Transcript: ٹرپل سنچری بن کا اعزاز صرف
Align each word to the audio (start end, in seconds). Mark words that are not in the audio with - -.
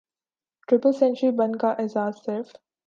ٹرپل 0.67 0.91
سنچری 0.93 1.31
بن 1.31 1.55
کا 1.55 1.69
اعزاز 1.79 2.13
صرف 2.25 2.55